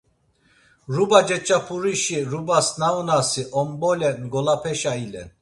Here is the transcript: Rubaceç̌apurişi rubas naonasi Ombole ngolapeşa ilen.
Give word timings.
Rubaceç̌apurişi 0.95 2.17
rubas 2.31 2.67
naonasi 2.79 3.43
Ombole 3.59 4.09
ngolapeşa 4.25 4.93
ilen. 5.05 5.29